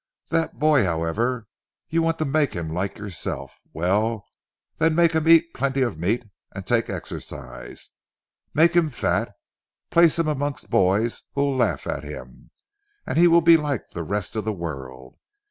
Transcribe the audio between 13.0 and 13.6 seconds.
and he will be